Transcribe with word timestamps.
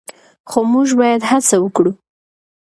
خو 0.49 0.59
موږ 0.71 0.89
باید 0.99 1.21
هڅه 1.29 1.55
وکړو. 1.59 1.91